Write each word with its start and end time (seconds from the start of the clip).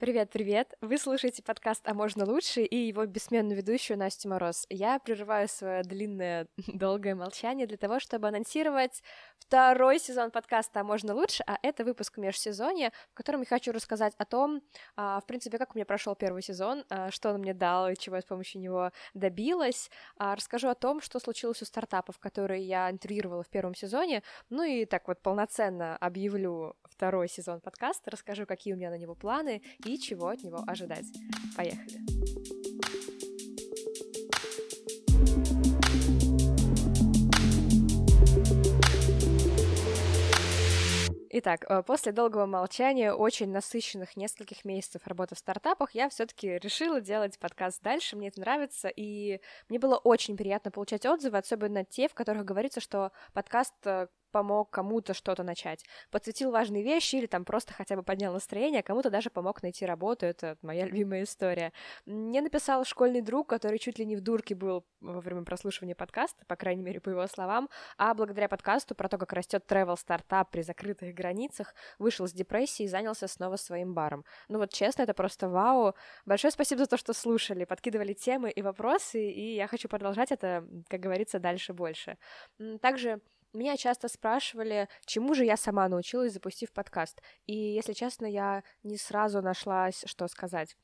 Привет-привет! 0.00 0.72
Вы 0.80 0.96
слушаете 0.96 1.42
подкаст 1.42 1.86
«А 1.86 1.92
можно 1.92 2.24
лучше» 2.24 2.62
и 2.62 2.74
его 2.74 3.04
бессменную 3.04 3.58
ведущую 3.58 3.98
Настю 3.98 4.30
Мороз. 4.30 4.64
Я 4.70 4.98
прерываю 4.98 5.46
свое 5.46 5.82
длинное, 5.82 6.46
долгое 6.68 7.14
молчание 7.14 7.66
для 7.66 7.76
того, 7.76 8.00
чтобы 8.00 8.28
анонсировать 8.28 9.02
второй 9.38 9.98
сезон 9.98 10.30
подкаста 10.30 10.80
«А 10.80 10.84
можно 10.84 11.14
лучше», 11.14 11.44
а 11.46 11.58
это 11.62 11.84
выпуск 11.84 12.16
межсезонья, 12.16 12.92
в 13.10 13.14
котором 13.14 13.40
я 13.40 13.46
хочу 13.46 13.72
рассказать 13.72 14.14
о 14.16 14.24
том, 14.24 14.62
а, 14.96 15.20
в 15.20 15.26
принципе, 15.26 15.58
как 15.58 15.74
у 15.74 15.78
меня 15.78 15.84
прошел 15.84 16.14
первый 16.14 16.40
сезон, 16.40 16.82
а, 16.88 17.10
что 17.10 17.34
он 17.34 17.40
мне 17.40 17.52
дал 17.52 17.90
и 17.90 17.94
чего 17.94 18.16
я 18.16 18.22
с 18.22 18.24
помощью 18.24 18.62
него 18.62 18.92
добилась. 19.12 19.90
Расскажу 20.16 20.68
о 20.68 20.74
том, 20.74 21.02
что 21.02 21.20
случилось 21.20 21.60
у 21.60 21.66
стартапов, 21.66 22.18
которые 22.18 22.62
я 22.62 22.90
интервьюировала 22.90 23.42
в 23.42 23.50
первом 23.50 23.74
сезоне, 23.74 24.22
ну 24.48 24.62
и 24.62 24.86
так 24.86 25.08
вот 25.08 25.20
полноценно 25.20 25.98
объявлю 25.98 26.74
второй 26.84 27.28
сезон 27.28 27.60
подкаста, 27.60 28.10
расскажу, 28.10 28.46
какие 28.46 28.72
у 28.72 28.76
меня 28.78 28.88
на 28.88 28.96
него 28.96 29.14
планы 29.14 29.60
и 29.84 29.89
чего 29.98 30.28
от 30.28 30.42
него 30.42 30.62
ожидать. 30.66 31.06
Поехали! 31.56 32.00
Итак, 41.32 41.64
э, 41.68 41.82
после 41.84 42.10
долгого 42.10 42.46
молчания, 42.46 43.12
очень 43.12 43.52
насыщенных 43.52 44.16
нескольких 44.16 44.64
месяцев 44.64 45.06
работы 45.06 45.36
в 45.36 45.38
стартапах, 45.38 45.92
я 45.94 46.08
все-таки 46.08 46.58
решила 46.58 47.00
делать 47.00 47.38
подкаст 47.38 47.80
дальше. 47.82 48.16
Мне 48.16 48.28
это 48.28 48.40
нравится, 48.40 48.88
и 48.88 49.40
мне 49.68 49.78
было 49.78 49.96
очень 49.96 50.36
приятно 50.36 50.72
получать 50.72 51.06
отзывы, 51.06 51.38
особенно 51.38 51.84
те, 51.84 52.08
в 52.08 52.14
которых 52.14 52.44
говорится, 52.44 52.80
что 52.80 53.12
подкаст 53.32 53.74
э, 53.84 54.08
помог 54.30 54.70
кому-то 54.70 55.14
что-то 55.14 55.42
начать, 55.42 55.84
подсветил 56.10 56.50
важные 56.50 56.82
вещи 56.82 57.16
или 57.16 57.26
там 57.26 57.44
просто 57.44 57.72
хотя 57.72 57.96
бы 57.96 58.02
поднял 58.02 58.32
настроение, 58.32 58.80
а 58.80 58.82
кому-то 58.82 59.10
даже 59.10 59.30
помог 59.30 59.62
найти 59.62 59.86
работу, 59.86 60.26
это 60.26 60.56
моя 60.62 60.84
любимая 60.86 61.24
история. 61.24 61.72
Мне 62.06 62.40
написал 62.40 62.84
школьный 62.84 63.20
друг, 63.20 63.48
который 63.48 63.78
чуть 63.78 63.98
ли 63.98 64.06
не 64.06 64.16
в 64.16 64.20
дурке 64.20 64.54
был 64.54 64.84
во 65.00 65.20
время 65.20 65.44
прослушивания 65.44 65.94
подкаста, 65.94 66.44
по 66.46 66.56
крайней 66.56 66.82
мере, 66.82 67.00
по 67.00 67.08
его 67.08 67.26
словам, 67.26 67.68
а 67.96 68.14
благодаря 68.14 68.48
подкасту 68.48 68.94
про 68.94 69.08
то, 69.08 69.18
как 69.18 69.32
растет 69.32 69.64
travel 69.68 69.96
стартап 69.96 70.50
при 70.50 70.62
закрытых 70.62 71.14
границах, 71.14 71.74
вышел 71.98 72.26
с 72.26 72.32
депрессии 72.32 72.84
и 72.84 72.88
занялся 72.88 73.28
снова 73.28 73.56
своим 73.56 73.94
баром. 73.94 74.24
Ну 74.48 74.58
вот 74.58 74.72
честно, 74.72 75.02
это 75.02 75.14
просто 75.14 75.48
вау. 75.48 75.94
Большое 76.26 76.52
спасибо 76.52 76.82
за 76.82 76.86
то, 76.86 76.96
что 76.96 77.12
слушали, 77.12 77.64
подкидывали 77.64 78.12
темы 78.12 78.50
и 78.50 78.62
вопросы, 78.62 79.30
и 79.30 79.54
я 79.54 79.66
хочу 79.66 79.88
продолжать 79.88 80.32
это, 80.32 80.66
как 80.88 81.00
говорится, 81.00 81.38
дальше 81.38 81.72
больше. 81.72 82.18
Также 82.80 83.20
меня 83.52 83.76
часто 83.76 84.08
спрашивали, 84.08 84.88
чему 85.06 85.34
же 85.34 85.44
я 85.44 85.56
сама 85.56 85.88
научилась, 85.88 86.32
запустив 86.32 86.72
подкаст. 86.72 87.20
И, 87.46 87.54
если 87.54 87.92
честно, 87.92 88.26
я 88.26 88.62
не 88.82 88.96
сразу 88.96 89.42
нашлась, 89.42 90.04
что 90.06 90.28
сказать. 90.28 90.76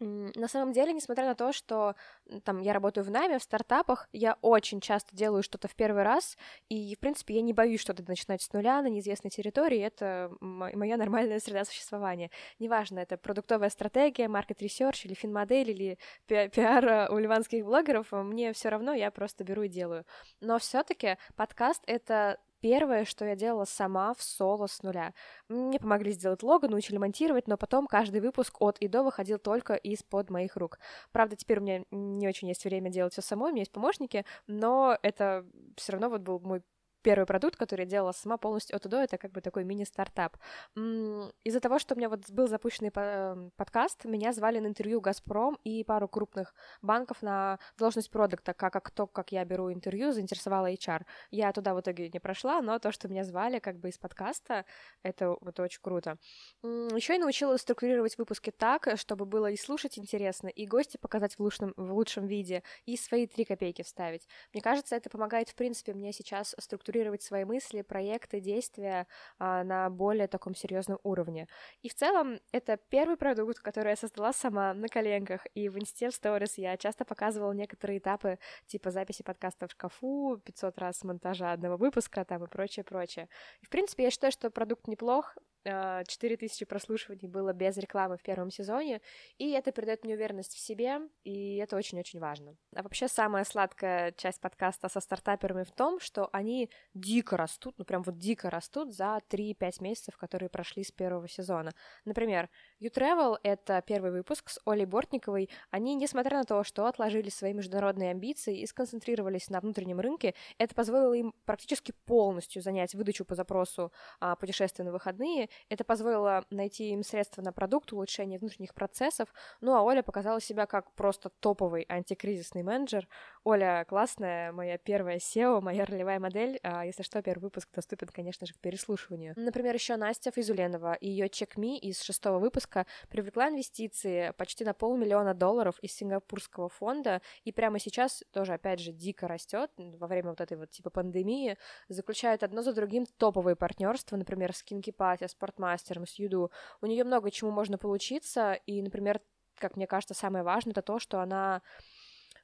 На 0.00 0.46
самом 0.46 0.72
деле, 0.72 0.92
несмотря 0.92 1.26
на 1.26 1.34
то, 1.34 1.52
что 1.52 1.96
там 2.44 2.60
я 2.60 2.72
работаю 2.72 3.04
в 3.04 3.10
найме, 3.10 3.38
в 3.38 3.42
стартапах, 3.42 4.08
я 4.12 4.38
очень 4.42 4.80
часто 4.80 5.16
делаю 5.16 5.42
что-то 5.42 5.66
в 5.66 5.74
первый 5.74 6.04
раз, 6.04 6.36
и, 6.68 6.94
в 6.94 7.00
принципе, 7.00 7.34
я 7.34 7.42
не 7.42 7.52
боюсь 7.52 7.80
что-то 7.80 8.04
начинать 8.06 8.42
с 8.42 8.52
нуля 8.52 8.80
на 8.80 8.86
неизвестной 8.86 9.30
территории, 9.30 9.80
это 9.80 10.30
моя 10.40 10.96
нормальная 10.96 11.40
среда 11.40 11.64
существования. 11.64 12.30
Неважно, 12.60 13.00
это 13.00 13.16
продуктовая 13.16 13.70
стратегия, 13.70 14.28
market 14.28 14.61
research 14.61 15.04
или 15.06 15.14
финмодель, 15.14 15.70
или 15.70 15.98
пи- 16.26 16.48
пиар 16.48 17.10
у 17.12 17.18
ливанских 17.18 17.64
блогеров, 17.64 18.12
мне 18.12 18.52
все 18.52 18.68
равно, 18.68 18.92
я 18.92 19.10
просто 19.10 19.42
беру 19.42 19.62
и 19.62 19.68
делаю. 19.68 20.04
Но 20.40 20.58
все 20.58 20.84
таки 20.84 21.16
подкаст— 21.34 21.82
это 21.86 22.38
Первое, 22.60 23.04
что 23.04 23.24
я 23.24 23.36
делала 23.36 23.64
сама 23.64 24.14
в 24.14 24.22
соло 24.22 24.66
с 24.66 24.82
нуля. 24.82 25.14
Мне 25.48 25.78
помогли 25.78 26.12
сделать 26.12 26.42
лого, 26.42 26.66
научили 26.66 26.96
монтировать, 26.96 27.46
но 27.46 27.56
потом 27.56 27.86
каждый 27.86 28.20
выпуск 28.20 28.60
от 28.60 28.78
и 28.78 28.88
до 28.88 29.02
выходил 29.04 29.38
только 29.38 29.74
из-под 29.74 30.30
моих 30.30 30.56
рук. 30.56 30.78
Правда, 31.12 31.36
теперь 31.36 31.58
у 31.58 31.62
меня 31.62 31.84
не 31.90 32.26
очень 32.26 32.48
есть 32.48 32.64
время 32.64 32.90
делать 32.90 33.12
все 33.12 33.22
самой, 33.22 33.50
у 33.50 33.52
меня 33.52 33.62
есть 33.62 33.72
помощники, 33.72 34.24
но 34.46 34.98
это 35.02 35.46
все 35.76 35.92
равно 35.92 36.08
вот 36.08 36.22
был 36.22 36.40
мой 36.40 36.62
первый 37.02 37.26
продукт, 37.26 37.56
который 37.56 37.82
я 37.82 37.86
делала 37.86 38.12
сама 38.12 38.36
полностью 38.36 38.76
от 38.76 38.86
и 38.86 38.88
до, 38.88 38.98
это 38.98 39.18
как 39.18 39.32
бы 39.32 39.40
такой 39.40 39.64
мини-стартап. 39.64 40.36
Из-за 40.74 41.60
того, 41.60 41.78
что 41.78 41.94
у 41.94 41.98
меня 41.98 42.08
вот 42.08 42.28
был 42.30 42.48
запущенный 42.48 42.90
эм, 42.94 43.52
подкаст, 43.56 44.04
меня 44.04 44.32
звали 44.32 44.58
на 44.58 44.66
интервью 44.66 45.00
«Газпром» 45.00 45.58
и 45.64 45.84
пару 45.84 46.08
крупных 46.08 46.54
банков 46.82 47.22
на 47.22 47.58
должность 47.76 48.10
продукта, 48.10 48.54
как, 48.54 48.72
как 48.72 48.90
то, 48.90 49.06
как 49.06 49.32
я 49.32 49.44
беру 49.44 49.72
интервью, 49.72 50.12
заинтересовала 50.12 50.72
HR. 50.72 51.04
Я 51.30 51.52
туда 51.52 51.74
в 51.74 51.80
итоге 51.80 52.10
не 52.10 52.18
прошла, 52.18 52.60
но 52.62 52.78
то, 52.78 52.92
что 52.92 53.08
меня 53.08 53.24
звали 53.24 53.58
как 53.58 53.78
бы 53.78 53.90
из 53.90 53.98
подкаста, 53.98 54.64
это 55.02 55.36
вот 55.40 55.60
очень 55.60 55.80
круто. 55.80 56.18
Еще 56.62 57.14
я 57.14 57.18
научилась 57.18 57.60
структурировать 57.60 58.18
выпуски 58.18 58.50
так, 58.50 58.88
чтобы 58.96 59.24
было 59.24 59.50
и 59.50 59.56
слушать 59.56 59.98
интересно, 59.98 60.48
и 60.48 60.66
гости 60.66 60.96
показать 60.96 61.34
в 61.34 61.40
лучшем, 61.40 61.74
в 61.76 61.92
лучшем 61.92 62.26
виде, 62.26 62.62
и 62.86 62.96
свои 62.96 63.26
три 63.26 63.44
копейки 63.44 63.82
вставить. 63.82 64.26
Мне 64.52 64.62
кажется, 64.62 64.96
это 64.96 65.10
помогает, 65.10 65.48
в 65.48 65.54
принципе, 65.54 65.94
мне 65.94 66.12
сейчас 66.12 66.54
структурировать 66.58 66.87
структурировать 66.88 67.22
свои 67.22 67.44
мысли, 67.44 67.82
проекты, 67.82 68.40
действия 68.40 69.06
а, 69.38 69.62
на 69.62 69.90
более 69.90 70.26
таком 70.26 70.54
серьезном 70.54 70.98
уровне. 71.02 71.46
И 71.82 71.88
в 71.88 71.94
целом 71.94 72.40
это 72.50 72.78
первый 72.88 73.16
продукт, 73.16 73.60
который 73.60 73.90
я 73.90 73.96
создала 73.96 74.32
сама 74.32 74.72
на 74.74 74.88
коленках, 74.88 75.46
и 75.54 75.68
в 75.68 75.78
Инсте 75.78 76.08
в 76.08 76.14
я 76.56 76.76
часто 76.76 77.04
показывала 77.04 77.52
некоторые 77.52 77.98
этапы, 77.98 78.38
типа 78.66 78.90
записи 78.90 79.22
подкаста 79.22 79.66
в 79.66 79.72
шкафу, 79.72 80.40
500 80.44 80.78
раз 80.78 81.04
монтажа 81.04 81.52
одного 81.52 81.76
выпуска 81.76 82.24
там 82.24 82.44
и 82.44 82.46
прочее, 82.46 82.84
прочее. 82.84 83.28
И, 83.60 83.66
в 83.66 83.68
принципе, 83.68 84.04
я 84.04 84.10
считаю, 84.10 84.32
что 84.32 84.50
продукт 84.50 84.88
неплох, 84.88 85.36
4000 85.64 86.62
а, 86.62 86.66
прослушиваний 86.66 87.28
было 87.28 87.52
без 87.52 87.76
рекламы 87.76 88.16
в 88.16 88.22
первом 88.22 88.50
сезоне, 88.50 89.00
и 89.38 89.50
это 89.50 89.72
придает 89.72 90.04
мне 90.04 90.14
уверенность 90.14 90.54
в 90.54 90.58
себе, 90.58 91.00
и 91.24 91.56
это 91.56 91.76
очень-очень 91.76 92.20
важно. 92.20 92.56
А 92.74 92.82
вообще 92.82 93.08
самая 93.08 93.44
сладкая 93.44 94.12
часть 94.12 94.40
подкаста 94.40 94.88
со 94.88 95.00
стартаперами 95.00 95.64
в 95.64 95.72
том, 95.72 96.00
что 96.00 96.28
они 96.32 96.70
дико 96.94 97.36
растут, 97.36 97.74
ну 97.78 97.84
прям 97.84 98.02
вот 98.02 98.18
дико 98.18 98.50
растут 98.50 98.94
за 98.94 99.20
3-5 99.30 99.82
месяцев, 99.82 100.16
которые 100.16 100.48
прошли 100.48 100.84
с 100.84 100.92
первого 100.92 101.28
сезона. 101.28 101.72
Например, 102.04 102.48
You 102.80 102.92
Travel— 102.92 103.38
это 103.42 103.82
первый 103.86 104.10
выпуск 104.10 104.50
с 104.50 104.60
Олей 104.64 104.86
Бортниковой. 104.86 105.50
Они, 105.70 105.94
несмотря 105.94 106.38
на 106.38 106.44
то, 106.44 106.62
что 106.64 106.86
отложили 106.86 107.28
свои 107.28 107.52
международные 107.52 108.10
амбиции 108.10 108.60
и 108.60 108.66
сконцентрировались 108.66 109.50
на 109.50 109.60
внутреннем 109.60 110.00
рынке, 110.00 110.34
это 110.58 110.74
позволило 110.74 111.14
им 111.14 111.34
практически 111.44 111.92
полностью 112.06 112.62
занять 112.62 112.94
выдачу 112.94 113.24
по 113.24 113.34
запросу 113.34 113.92
а, 114.20 114.36
путешествия 114.36 114.84
на 114.84 114.92
выходные. 114.92 115.47
Это 115.68 115.84
позволило 115.84 116.44
найти 116.50 116.90
им 116.90 117.02
средства 117.02 117.42
на 117.42 117.52
продукт, 117.52 117.92
улучшение 117.92 118.38
внутренних 118.38 118.74
процессов. 118.74 119.32
Ну 119.60 119.74
а 119.74 119.82
Оля 119.82 120.02
показала 120.02 120.40
себя 120.40 120.66
как 120.66 120.92
просто 120.92 121.30
топовый 121.40 121.84
антикризисный 121.88 122.62
менеджер. 122.62 123.08
Оля 123.44 123.84
классная, 123.88 124.52
моя 124.52 124.78
первая 124.78 125.18
SEO, 125.18 125.60
моя 125.60 125.84
ролевая 125.84 126.20
модель. 126.20 126.58
А, 126.62 126.84
если 126.84 127.02
что, 127.02 127.22
первый 127.22 127.44
выпуск 127.44 127.68
доступен, 127.74 128.08
конечно 128.08 128.46
же, 128.46 128.54
к 128.54 128.58
переслушиванию. 128.58 129.34
Например, 129.36 129.74
еще 129.74 129.96
Настя 129.96 130.30
Физуленова 130.30 130.94
и 130.94 131.08
ее 131.08 131.26
Me 131.56 131.78
из 131.78 132.02
шестого 132.02 132.38
выпуска 132.38 132.86
привлекла 133.08 133.48
инвестиции 133.48 134.32
почти 134.36 134.64
на 134.64 134.74
полмиллиона 134.74 135.34
долларов 135.34 135.78
из 135.80 135.94
сингапурского 135.94 136.68
фонда, 136.68 137.22
и 137.44 137.52
прямо 137.52 137.78
сейчас 137.78 138.22
тоже, 138.32 138.54
опять 138.54 138.80
же, 138.80 138.92
дико 138.92 139.28
растет 139.28 139.70
во 139.76 140.06
время 140.06 140.30
вот 140.30 140.40
этой 140.40 140.56
вот 140.56 140.70
типа 140.70 140.90
пандемии, 140.90 141.56
заключают 141.88 142.42
одно 142.42 142.62
за 142.62 142.72
другим 142.72 143.06
топовые 143.06 143.56
партнерства, 143.56 144.16
например, 144.16 144.54
с 144.54 144.62
Кинки 144.62 144.90
Пати, 144.90 145.26
с 145.26 145.34
Спортмастером, 145.38 146.06
с 146.06 146.18
Юду. 146.18 146.50
У 146.80 146.86
нее 146.86 147.04
много 147.04 147.30
чему 147.30 147.52
можно 147.52 147.78
получиться, 147.78 148.54
и, 148.66 148.82
например, 148.82 149.20
как 149.56 149.76
мне 149.76 149.86
кажется, 149.86 150.14
самое 150.14 150.44
важное, 150.44 150.72
это 150.72 150.82
то, 150.82 150.98
что 150.98 151.20
она 151.20 151.62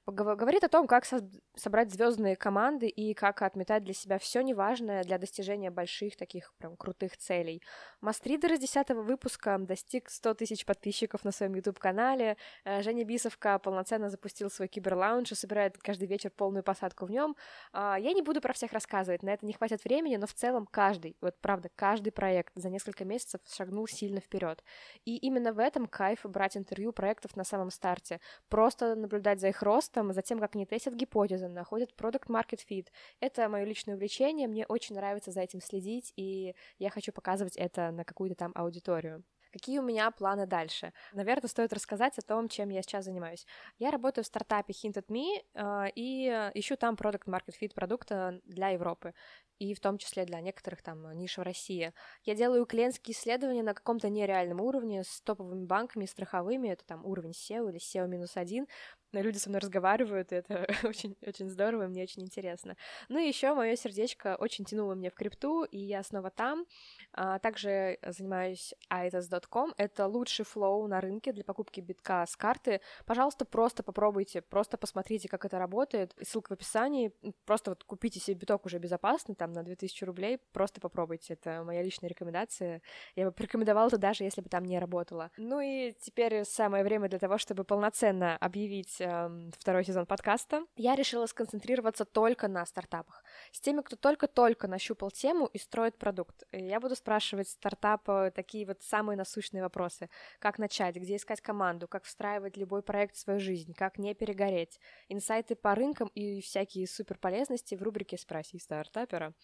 говорит 0.06 0.65
о 0.65 0.69
том, 0.69 0.87
как 0.87 1.04
со 1.04 1.20
собрать 1.56 1.92
звездные 1.92 2.37
команды 2.37 2.88
и 2.88 3.15
как 3.15 3.42
отметать 3.42 3.84
для 3.84 3.94
себя 3.94 4.19
все 4.19 4.42
неважное 4.42 5.04
для 5.04 5.19
достижения 5.19 5.70
больших 5.70 6.16
таких 6.16 6.53
прям 6.59 6.76
крутых 6.76 7.16
целей. 7.16 7.62
Мастридер 8.00 8.53
из 8.53 8.60
10 8.60 8.91
выпуска 8.91 9.56
достиг 9.59 10.10
100 10.10 10.34
тысяч 10.34 10.66
подписчиков 10.66 11.25
на 11.25 11.31
своем 11.31 11.54
YouTube-канале. 11.54 12.36
Э, 12.65 12.83
Женя 12.83 13.04
Бисовка 13.04 13.59
полноценно 13.59 14.10
запустил 14.10 14.51
свой 14.51 14.68
киберлаунж 14.68 15.30
и 15.33 15.34
собирает 15.34 15.78
каждый 15.78 16.09
вечер 16.09 16.30
полную 16.30 16.62
посадку 16.62 17.07
в 17.07 17.10
нем. 17.10 17.36
А, 17.72 17.97
я 17.98 18.12
не 18.12 18.22
буду 18.22 18.41
про 18.41 18.53
всех 18.53 18.72
рассказывать, 18.72 19.22
на 19.22 19.30
это 19.30 19.47
не 19.47 19.53
хватит 19.53 19.84
времени, 19.84 20.16
но 20.16 20.27
в 20.27 20.34
целом 20.34 20.66
каждый, 20.71 21.16
вот 21.21 21.41
правда, 21.41 21.71
каждый 21.77 22.10
проект 22.10 22.53
за 22.57 22.68
несколько 22.68 23.04
месяцев 23.04 23.41
шагнул 23.48 23.86
сильно 23.86 24.21
вперед. 24.21 24.65
И 25.04 25.16
именно 25.16 25.53
в 25.53 25.59
этом 25.59 25.86
кайф 25.86 26.21
брать 26.24 26.57
интервью 26.57 26.92
проектов 26.92 27.36
на 27.36 27.45
самом 27.45 27.71
старте. 27.71 28.21
Просто 28.48 28.95
наблюдать 28.97 29.41
за 29.41 29.48
их 29.48 29.62
ростом, 29.62 29.94
тестом, 29.95 30.11
а 30.11 30.13
затем, 30.13 30.39
как 30.41 30.55
они 30.55 30.67
тестят 30.67 30.95
гипотезы, 30.95 31.49
находят 31.49 31.95
продукт 31.95 32.29
market 32.29 32.61
fit. 32.69 32.89
Это 33.21 33.49
мое 33.49 33.65
личное 33.65 33.95
увлечение, 33.95 34.49
мне 34.49 34.67
очень 34.67 34.97
нравится 34.97 35.31
за 35.31 35.41
этим 35.41 35.61
следить, 35.61 36.13
и 36.17 36.55
я 36.79 36.91
хочу 36.91 37.13
показывать 37.13 37.57
это 37.57 37.91
на 37.91 38.05
какую-то 38.05 38.35
там 38.35 38.53
аудиторию. 38.55 39.23
Какие 39.53 39.79
у 39.79 39.83
меня 39.83 40.11
планы 40.11 40.47
дальше? 40.47 40.93
Наверное, 41.13 41.49
стоит 41.49 41.73
рассказать 41.73 42.19
о 42.19 42.23
том, 42.23 42.49
чем 42.49 42.71
я 42.71 42.83
сейчас 42.83 43.05
занимаюсь. 43.05 43.47
Я 43.79 43.93
работаю 43.93 44.25
в 44.25 44.27
стартапе 44.27 44.73
Hint 44.73 45.01
Me 45.09 45.45
а, 45.55 45.87
и 45.95 46.27
ищу 46.55 46.77
там 46.77 46.97
продукт 46.97 47.29
market 47.29 47.55
fit 47.63 47.73
продукта 47.73 48.41
для 48.45 48.71
Европы 48.71 49.15
и 49.61 49.73
в 49.75 49.81
том 49.81 49.99
числе 49.99 50.25
для 50.25 50.41
некоторых 50.41 50.83
там 50.83 51.13
ниш 51.17 51.39
в 51.39 51.43
России. 51.43 51.93
Я 52.25 52.35
делаю 52.35 52.67
клиентские 52.67 53.15
исследования 53.15 53.63
на 53.63 53.75
каком-то 53.75 54.09
нереальном 54.09 54.61
уровне 54.61 55.05
с 55.05 55.21
топовыми 55.21 55.65
банками, 55.65 56.07
страховыми, 56.07 56.69
это 56.69 56.85
там 56.85 57.05
уровень 57.05 57.31
SEO 57.31 57.71
или 57.71 57.79
SEO-1, 57.79 58.67
но 59.15 59.21
люди 59.21 59.39
со 59.39 59.49
мной 59.49 59.61
разговаривают, 59.61 60.33
и 60.33 60.37
это 60.37 60.66
очень, 60.83 61.16
очень 61.27 61.49
здорово, 61.49 61.84
и 61.84 61.87
мне 61.87 62.03
очень 62.03 62.22
интересно. 62.22 62.77
Ну 63.09 63.19
и 63.19 63.28
еще 63.28 63.55
мое 63.55 63.77
сердечко 63.77 64.37
очень 64.39 64.65
тянуло 64.65 64.95
мне 64.95 65.11
в 65.11 65.15
крипту, 65.15 65.65
и 65.65 65.78
я 65.78 66.03
снова 66.03 66.31
там. 66.31 66.66
А, 67.13 67.39
также 67.39 67.99
занимаюсь 68.03 68.75
itas.com, 68.93 69.72
это 69.77 70.07
лучший 70.07 70.45
флоу 70.45 70.87
на 70.89 71.01
рынке 71.01 71.33
для 71.33 71.45
покупки 71.45 71.81
битка 71.81 72.27
с 72.27 72.37
карты. 72.37 72.81
Пожалуйста, 73.07 73.45
просто 73.45 73.83
попробуйте, 73.83 74.43
просто 74.43 74.77
посмотрите, 74.77 75.28
как 75.28 75.45
это 75.45 75.59
работает. 75.59 76.15
Ссылка 76.21 76.49
в 76.49 76.53
описании. 76.53 77.13
Просто 77.45 77.71
вот 77.71 77.84
купите 77.84 78.19
себе 78.19 78.37
биток 78.37 78.67
уже 78.67 78.78
безопасно, 78.78 79.34
там 79.34 79.53
на 79.53 79.63
2000 79.63 80.05
рублей, 80.05 80.39
просто 80.53 80.81
попробуйте. 80.81 81.34
Это 81.34 81.63
моя 81.65 81.83
личная 81.83 82.10
рекомендация. 82.10 82.83
Я 83.15 83.31
бы 83.31 83.34
рекомендовала 83.39 83.87
это 83.87 83.99
даже, 83.99 84.25
если 84.25 84.41
бы 84.41 84.49
там 84.49 84.65
не 84.65 84.78
работала. 84.78 85.31
Ну 85.37 85.60
и 85.60 85.93
теперь 86.01 86.45
самое 86.45 86.83
время 86.83 87.09
для 87.09 87.21
того, 87.21 87.39
чтобы 87.39 87.63
полноценно 87.63 88.37
объявить 88.39 89.01
э, 89.04 89.51
второй 89.59 89.84
сезон 89.84 90.06
подкаста, 90.06 90.65
я 90.77 90.95
решила 90.95 91.27
сконцентрироваться 91.27 92.04
только 92.04 92.48
на 92.48 92.65
стартапах. 92.66 93.22
С 93.53 93.60
теми, 93.60 93.83
кто 93.83 93.97
только-только 93.97 94.68
нащупал 94.68 95.10
тему 95.10 95.47
и 95.47 95.59
строит 95.59 95.98
продукт. 95.98 96.45
Я 96.53 96.80
буду 96.80 96.97
спрашивать 96.97 97.48
стартапа 97.48 98.33
такие 98.34 98.66
вот 98.66 98.83
самые 98.83 99.16
насущные 99.16 99.62
вопросы. 99.62 100.09
Как 100.39 100.59
начать, 100.59 100.97
где 100.97 101.16
искать 101.16 101.41
команду, 101.41 101.86
как 101.89 102.04
встраивать 102.04 102.56
любой 102.56 102.83
проект 102.83 103.16
в 103.16 103.18
свою 103.18 103.41
жизнь, 103.41 103.74
как 103.74 103.98
не 103.98 104.15
перегореть, 104.15 104.80
инсайты 105.09 105.54
по 105.54 105.74
рынкам 105.74 106.09
и 106.15 106.41
всякие 106.41 106.86
суперполезности 106.86 107.74
в 107.74 107.83
рубрике 107.83 108.18
«Спроси 108.18 108.59
стартапера». 108.59 109.34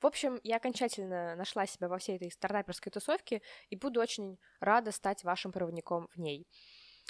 В 0.00 0.06
общем, 0.06 0.40
я 0.42 0.56
окончательно 0.56 1.36
нашла 1.36 1.66
себя 1.66 1.88
во 1.88 1.98
всей 1.98 2.16
этой 2.16 2.30
стартаперской 2.30 2.92
тусовке 2.92 3.40
и 3.70 3.76
буду 3.76 4.00
очень 4.00 4.38
рада 4.60 4.92
стать 4.92 5.24
вашим 5.24 5.52
проводником 5.52 6.08
в 6.14 6.20
ней. 6.20 6.46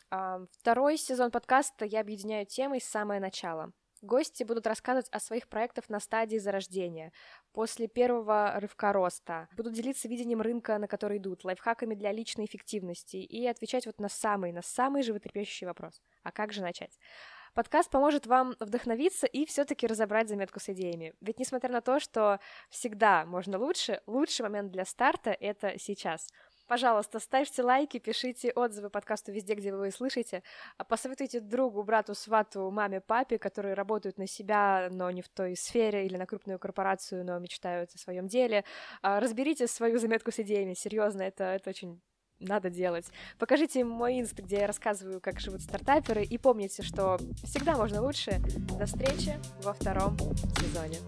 Второй 0.08 0.96
сезон 0.96 1.30
подкаста 1.30 1.84
я 1.84 2.00
объединяю 2.00 2.46
темой 2.46 2.80
самого 2.80 3.18
начала. 3.18 3.72
Гости 4.02 4.44
будут 4.44 4.66
рассказывать 4.66 5.08
о 5.10 5.20
своих 5.20 5.48
проектах 5.48 5.88
на 5.88 6.00
стадии 6.00 6.36
зарождения, 6.36 7.12
после 7.52 7.88
первого 7.88 8.52
рывка 8.60 8.92
роста, 8.92 9.48
будут 9.56 9.72
делиться 9.72 10.06
видением 10.06 10.42
рынка, 10.42 10.78
на 10.78 10.86
который 10.86 11.16
идут, 11.16 11.44
лайфхаками 11.44 11.94
для 11.94 12.12
личной 12.12 12.44
эффективности 12.44 13.16
и 13.16 13.46
отвечать 13.46 13.86
вот 13.86 13.98
на 13.98 14.08
самый, 14.08 14.52
на 14.52 14.62
самый 14.62 15.02
животрепещущий 15.02 15.66
вопрос. 15.66 16.02
А 16.22 16.30
как 16.30 16.52
же 16.52 16.60
начать? 16.60 16.98
Подкаст 17.54 17.90
поможет 17.90 18.26
вам 18.26 18.54
вдохновиться 18.60 19.26
и 19.26 19.46
все-таки 19.46 19.86
разобрать 19.86 20.28
заметку 20.28 20.60
с 20.60 20.68
идеями. 20.68 21.14
Ведь 21.22 21.38
несмотря 21.38 21.72
на 21.72 21.80
то, 21.80 21.98
что 21.98 22.38
всегда 22.68 23.24
можно 23.24 23.58
лучше, 23.58 24.02
лучший 24.06 24.42
момент 24.42 24.72
для 24.72 24.84
старта— 24.84 25.30
это 25.40 25.78
сейчас— 25.78 26.28
Пожалуйста, 26.66 27.20
ставьте 27.20 27.62
лайки, 27.62 27.98
пишите 27.98 28.50
отзывы 28.50 28.90
подкасту 28.90 29.32
везде, 29.32 29.54
где 29.54 29.72
вы 29.72 29.86
его 29.86 29.96
слышите. 29.96 30.42
А 30.78 30.84
посоветуйте 30.84 31.40
другу, 31.40 31.82
брату, 31.84 32.14
свату, 32.14 32.70
маме, 32.70 33.00
папе, 33.00 33.38
которые 33.38 33.74
работают 33.74 34.18
на 34.18 34.26
себя, 34.26 34.88
но 34.90 35.10
не 35.10 35.22
в 35.22 35.28
той 35.28 35.56
сфере, 35.56 36.06
или 36.06 36.16
на 36.16 36.26
крупную 36.26 36.58
корпорацию, 36.58 37.24
но 37.24 37.38
мечтают 37.38 37.90
о 37.94 37.98
своем 37.98 38.26
деле. 38.26 38.64
А, 39.02 39.20
разберите 39.20 39.68
свою 39.68 39.98
заметку 39.98 40.32
с 40.32 40.40
идеями. 40.40 40.74
Серьезно, 40.74 41.22
это, 41.22 41.44
это 41.44 41.70
очень 41.70 42.00
надо 42.40 42.68
делать. 42.68 43.06
Покажите 43.38 43.80
им 43.80 43.88
мой 43.88 44.20
инст, 44.20 44.34
где 44.34 44.60
я 44.60 44.66
рассказываю, 44.66 45.20
как 45.20 45.40
живут 45.40 45.62
стартаперы, 45.62 46.24
и 46.24 46.36
помните, 46.36 46.82
что 46.82 47.18
всегда 47.44 47.76
можно 47.76 48.02
лучше. 48.02 48.40
До 48.78 48.86
встречи 48.86 49.38
во 49.62 49.72
втором 49.72 50.18
сезоне. 50.58 50.98